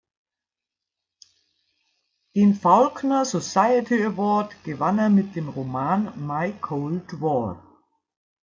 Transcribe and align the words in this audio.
Den 2.35 2.55
Faulkner 2.55 3.23
Society 3.23 4.03
Award 4.03 4.49
gewann 4.63 4.97
er 4.97 5.09
mit 5.11 5.35
dem 5.35 5.47
Roman 5.47 6.11
"My 6.25 6.53
Cold 6.53 7.21
War". 7.21 7.61